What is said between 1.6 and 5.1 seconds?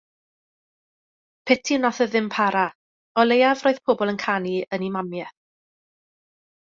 wnaeth e ddim para, o leiaf roedd pobl yn canu yn eu